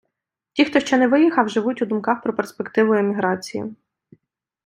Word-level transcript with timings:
Ті, 0.53 0.65
хто 0.65 0.79
ще 0.79 0.97
не 0.97 1.07
виїхав, 1.07 1.49
живуть 1.49 1.81
в 1.81 1.85
думках 1.85 2.21
про 2.21 2.33
перспективу 2.35 2.93
еміграції. 2.93 3.75